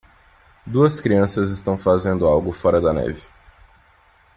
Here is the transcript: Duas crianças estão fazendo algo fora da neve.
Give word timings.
Duas 0.65 0.99
crianças 0.99 1.51
estão 1.51 1.77
fazendo 1.77 2.25
algo 2.25 2.51
fora 2.51 2.81
da 2.81 2.91
neve. 2.91 3.21